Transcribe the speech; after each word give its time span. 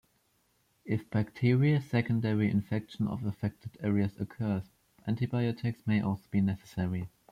If 0.83 1.07
bacterial 1.11 1.79
secondary 1.79 2.49
infection 2.49 3.07
of 3.07 3.23
affected 3.23 3.77
areas 3.81 4.19
occurs, 4.19 4.63
antibiotics 5.07 5.85
may 5.85 6.01
also 6.01 6.25
be 6.31 6.41
necessary. 6.41 7.07